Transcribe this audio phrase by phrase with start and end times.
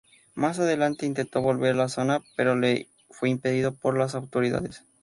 [0.33, 4.83] Más adelante intentó volver a la zona pero le fue impedido por las autoridades.